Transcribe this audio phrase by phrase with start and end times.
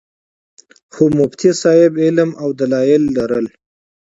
[0.93, 3.45] خو مفتي صېب علم او دلائل لرل